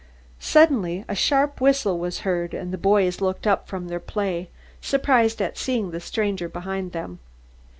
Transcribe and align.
Suddenly 0.39 1.05
a 1.07 1.13
sharp 1.13 1.61
whistle 1.61 1.99
was 1.99 2.21
heard 2.21 2.55
and 2.55 2.73
the 2.73 2.77
boys 2.79 3.21
looked 3.21 3.45
up 3.45 3.67
from 3.67 3.87
their 3.87 3.99
play, 3.99 4.49
surprised 4.81 5.39
at 5.43 5.59
seeing 5.59 5.91
the 5.91 5.99
stranger 5.99 6.49
behind 6.49 6.91
them. 6.91 7.19